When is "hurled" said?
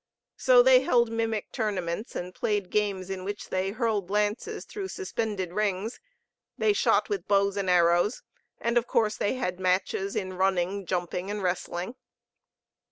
3.69-4.09